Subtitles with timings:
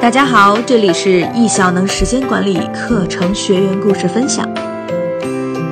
[0.00, 4.48] 大家好，这里是易效能时间管理课程学员故事分享，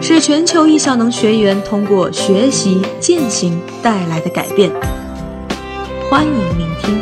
[0.03, 4.73] 是全球易效能学员通过学习践行带来的改变。
[6.11, 7.01] 欢迎聆听。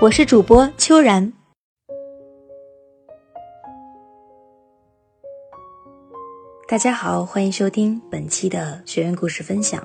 [0.00, 1.32] 我是主播秋然。
[6.66, 9.80] 大家好，欢迎收听本期的学员故事分享。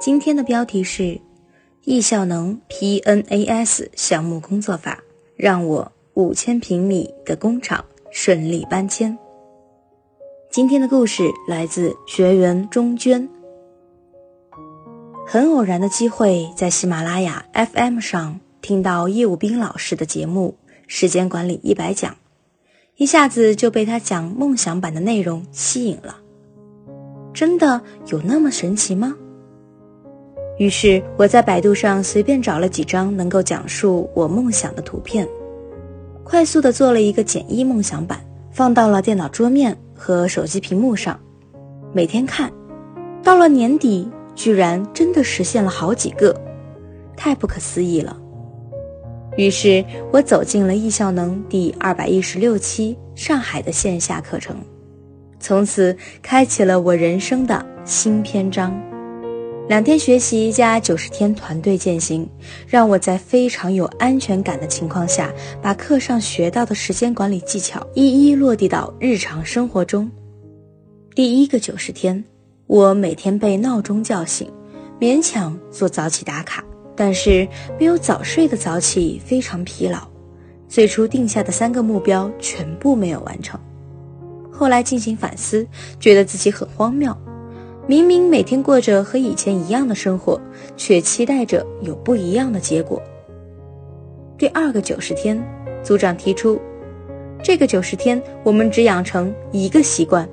[0.00, 1.20] 今天的标题是
[1.84, 5.04] “易效能 PNAS 项目工作法”，
[5.36, 9.18] 让我五千平米的工厂顺利搬迁。
[10.50, 13.28] 今天的故事来自学员钟娟。
[15.26, 22.10] 很偶然的机会，在喜马拉雅 FM 上听到叶武斌老师的节目《时间管理一百讲》。
[22.96, 26.22] 一下子就被他讲梦想版的内容吸引了，
[27.34, 29.14] 真的有那么神奇吗？
[30.60, 35.26] 于是我在百度上随便找了几张能够讲述我梦想的图片，
[36.22, 41.18] 快速的做了一个简易梦想版，放到了电脑桌面和手机屏幕上，
[41.94, 42.52] 每天看，
[43.22, 46.38] 到了年底居然真的实现了好几个，
[47.16, 48.14] 太不可思议了。
[49.38, 54.54] 于是我走进了易效能第二百一十六期上海的线下课程，
[55.38, 58.89] 从此开启了我人生的新篇章。
[59.70, 62.28] 两天学习加九十天团队践行，
[62.66, 65.32] 让我在非常有安全感的情况下，
[65.62, 70.10] 把课上学到的时间管理技巧一一落地到日常生活中。
[71.14, 72.24] 第一个九十天，
[72.66, 74.52] 我每天被闹钟叫醒，
[74.98, 76.64] 勉强做早起打卡。
[76.96, 77.46] 但是
[77.78, 80.00] 没有早睡的早起非常疲劳，
[80.68, 83.58] 最初定下的三个目标全部没有完成。
[84.50, 85.64] 后来进行反思，
[86.00, 87.16] 觉得自己很荒谬。
[87.90, 90.40] 明明每天过着和以前一样的生活，
[90.76, 93.02] 却期待着有不一样的结果。
[94.38, 95.44] 第二个九十天，
[95.82, 96.56] 组长提出，
[97.42, 100.28] 这个九十天我们只养成一个习惯，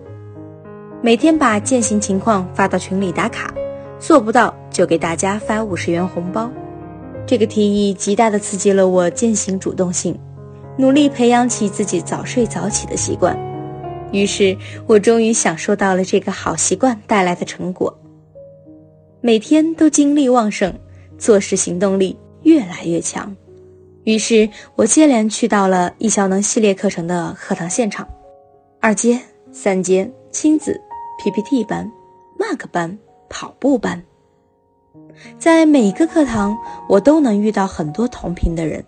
[1.01, 3.51] 每天把践行情况发到群里打卡。
[3.97, 6.51] 做不到就给大家发五十元红包，
[7.25, 10.15] 这个提议极大的刺激了我践行主动性，
[10.77, 13.35] 努力培养起自己早睡早起的习惯。
[14.12, 17.97] 于是我终于享受到了这个好习惯带来的成果，
[19.22, 20.73] 每天都精力旺盛，
[21.18, 23.35] 做事行动力越来越强。
[24.03, 28.07] 于是我接连去到了易效能系列课程的课堂现场，
[28.79, 29.19] 二阶、
[29.51, 30.79] 三阶、亲子、
[31.24, 31.91] PPT 班、
[32.39, 32.97] Mark 班。
[33.29, 34.01] 跑步班，
[35.38, 36.57] 在每个课堂，
[36.88, 38.81] 我都能遇到很多同频的人，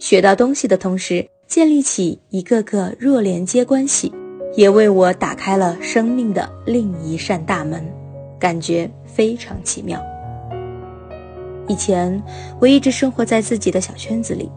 [0.00, 4.12] 学到东西的同时，建立起一个个弱连接关系，
[4.56, 7.84] 也为我打开了生命的另一扇大门，
[8.38, 10.00] 感觉非常奇妙。
[11.68, 12.22] 以前
[12.60, 14.50] 我一直生活在自己的小圈子里，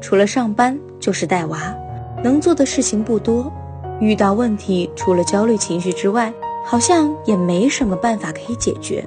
[0.00, 1.74] 除了上班就是带娃，
[2.22, 3.52] 能做的事情不多，
[4.00, 6.32] 遇到问题除了焦虑情绪之外。
[6.64, 9.04] 好像也没什么办法可以解决。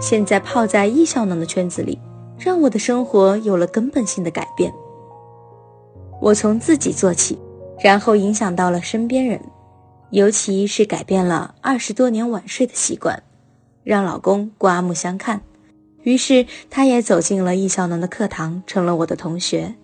[0.00, 1.96] 现在泡在易效能的圈子里，
[2.36, 4.74] 让我的生活有了根本性的改变。
[6.20, 7.38] 我从自己做起，
[7.80, 9.40] 然后影响到了身边人，
[10.10, 13.22] 尤其是改变了二十多年晚睡的习惯，
[13.82, 15.40] 让老公刮目相看。
[16.02, 19.74] 于是他也走进了易效能的课堂，成了我的同学。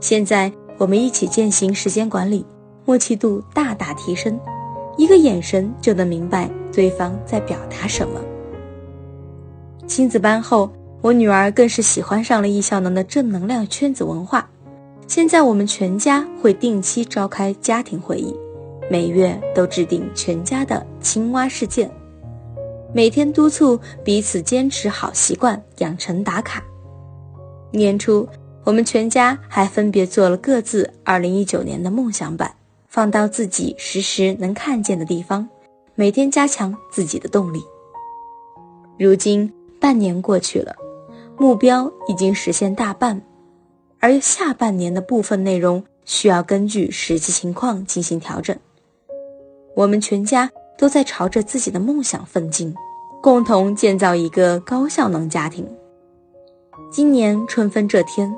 [0.00, 2.44] 现在我们一起践行时间管理，
[2.84, 4.38] 默契度大大提升。
[4.96, 8.20] 一个眼神就能明白对方在表达什么。
[9.86, 10.70] 亲子班后，
[11.00, 14.50] 我女儿更是喜欢上了易效能的正能量圈子文化。
[15.08, 18.36] 现在我们全家会定期召开家庭会议，
[18.90, 21.90] 每月都制定全家的青蛙事件，
[22.92, 26.62] 每天督促彼此坚持好习惯，养成打卡。
[27.70, 28.28] 年初，
[28.64, 32.54] 我们全家还分别做了各自2019年的梦想版。
[32.86, 35.48] 放到自己时时能看见的地方，
[35.94, 37.62] 每天加强自己的动力。
[38.98, 40.74] 如今半年过去了，
[41.38, 43.20] 目标已经实现大半，
[44.00, 48.56] 而下半年的部分内容需要根据实际情况进行调整。
[49.74, 52.74] 我们全家都在朝着自己的梦想奋进，
[53.22, 55.66] 共同建造一个高效能家庭。
[56.90, 58.34] 今年春分这天，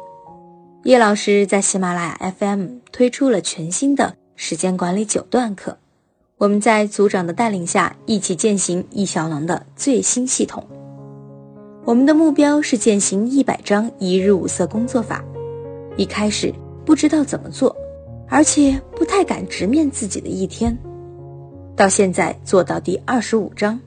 [0.85, 4.17] 叶老师在喜马拉雅 FM 推出了全新的。
[4.43, 5.77] 时间管理九段课，
[6.39, 10.67] 我们在组长的带领下一起践行易效能的最新系统。
[11.85, 15.23] 我们的目标是践行一百张一日五色工作法。
[15.97, 16.53] 一开始
[16.85, 17.75] 不知道怎么做，
[18.29, 20.77] 而且不太敢直面自己的一天，
[21.77, 23.79] 到现在做到第二十五章，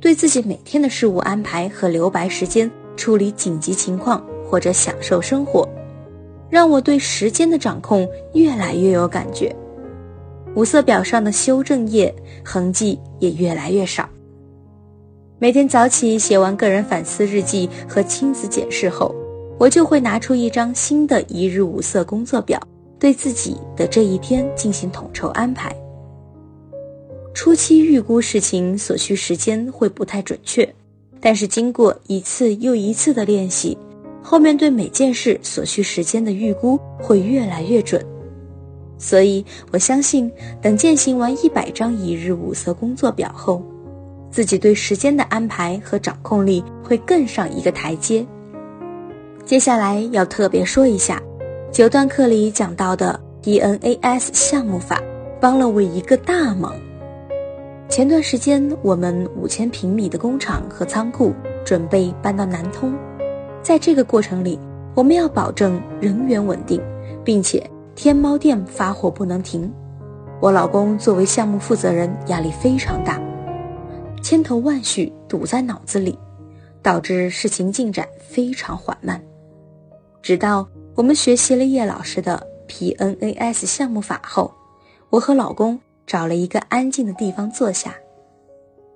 [0.00, 5.68] 对自己每天的事务安排和留白时间，处理紧急情况或者享受生活，
[6.50, 9.54] 让我对时间的掌控越来越有感觉。
[10.54, 12.14] 五色表上的修正页
[12.44, 14.08] 痕迹也越来越少。
[15.38, 19.14] 每天早起写完个人反思日记和亲子检视后，
[19.58, 22.60] 我就会拿出一张新的一日五色工作表，
[22.98, 25.74] 对自己的这一天进行统筹安排。
[27.34, 30.72] 初期预估事情所需时间会不太准确，
[31.20, 33.76] 但是经过一次又一次的练习，
[34.22, 38.04] 后面对每件事所需时间的预估会越来越准。
[38.96, 40.30] 所以我相信，
[40.60, 43.62] 等践行完一百张一日五色工作表后，
[44.30, 48.26] 自己对时间的安排和掌控力会更上一个台阶。
[49.48, 51.22] 接下来要特别说一下，
[51.72, 55.02] 九段课里讲到的 D N A S 项目法，
[55.40, 56.74] 帮了我一个大忙。
[57.88, 61.32] 前段时间，我们五千平米的工厂和仓库
[61.64, 62.94] 准备搬到南通，
[63.62, 64.60] 在这个过程里，
[64.94, 66.78] 我们要保证人员稳定，
[67.24, 69.72] 并且天猫店发货不能停。
[70.42, 73.18] 我老公作为项目负责人，压力非常大，
[74.22, 76.18] 千头万绪堵在脑子里，
[76.82, 79.18] 导致事情进展非常缓慢。
[80.22, 84.52] 直到我们学习了叶老师的 PNAS 项目法后，
[85.10, 85.78] 我和老公。
[86.08, 87.94] 找了一个安静的地方坐下，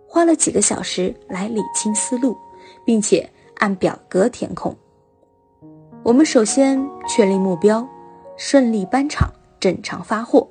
[0.09, 2.35] 花了几个小时来理清思路，
[2.87, 4.75] 并且按表格填空。
[6.03, 7.87] 我们首先确立目标，
[8.39, 9.31] 顺利搬场，
[9.61, 10.49] 正常发货。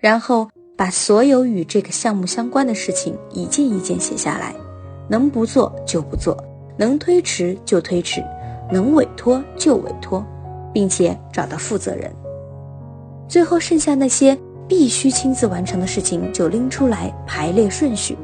[0.00, 4.52] 然后把所有与这个项目相关的事情一件一件写下来，
[5.08, 6.36] 能不做就不做，
[6.76, 8.20] 能推迟就推迟，
[8.72, 10.24] 能委托就委托，
[10.72, 12.10] 并且找到负责人。
[13.28, 14.38] 最后剩下那些。
[14.70, 18.16] 必须亲自完成的事情就拎出来排列顺序，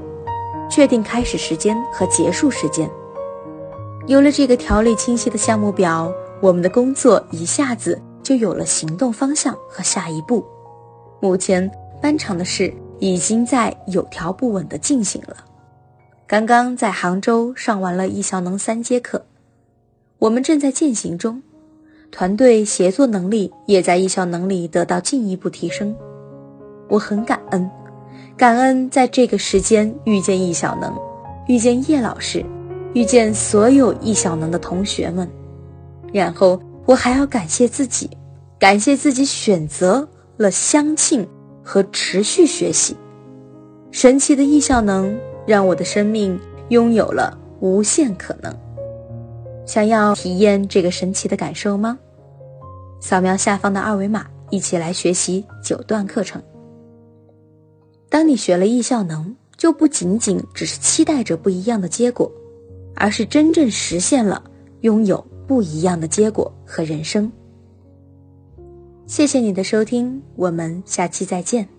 [0.71, 2.89] 确定开始时间和结束时间。
[4.07, 6.09] 有了这个条理清晰的项目表，
[6.41, 10.47] 我们的工作一下子就有了行动方向和下一步。
[11.19, 11.69] 目前
[12.01, 15.37] 班场的事已经在有条不紊地进行了。
[16.29, 19.27] 刚刚在杭州上完了易效能三节课，
[20.19, 21.43] 我们正在践行中，
[22.11, 25.95] 团队协作能力也在易效能里得到进一步提升。
[26.89, 27.71] 我很感恩，
[28.37, 30.95] 感恩在这个时间遇见易小能，
[31.49, 32.45] 遇见叶老师，
[32.95, 35.29] 遇见所有易小能的同学们。
[36.13, 38.09] 然后我还要感谢自己，
[38.59, 40.09] 感谢自己选择
[40.39, 41.29] 了相信
[41.63, 42.97] 和持续学习。
[43.91, 46.41] 神奇的易效能让我的生命
[46.71, 48.55] 拥有了无限可能。
[49.67, 51.99] 想要体验这个神奇的感受吗？
[53.01, 56.41] 扫描下方的二维码，一起来学习九段课程。
[58.09, 62.31] 当你学了易效能，就不仅仅只是期待着不一样的结果，
[62.95, 64.43] 而是真正实现了
[64.83, 67.31] 拥有不一样的结果和人生。
[69.07, 71.76] 谢谢你的收听，我们下期再见。